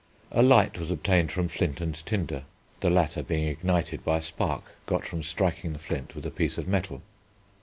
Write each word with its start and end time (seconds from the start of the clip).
A 0.31 0.41
light 0.41 0.79
was 0.79 0.89
obtained 0.89 1.31
from 1.31 1.47
flint 1.47 1.79
and 1.79 1.95
tinder, 2.07 2.41
the 2.79 2.89
latter 2.89 3.21
being 3.21 3.47
ignited 3.47 4.03
by 4.03 4.17
a 4.17 4.21
spark 4.23 4.63
got 4.87 5.05
from 5.05 5.21
striking 5.21 5.73
the 5.73 5.77
flint 5.77 6.15
with 6.15 6.25
a 6.25 6.31
piece 6.31 6.57
of 6.57 6.67
metal. 6.67 7.03